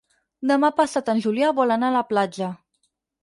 [0.51, 2.51] Demà passat en Julià vol anar a la platja.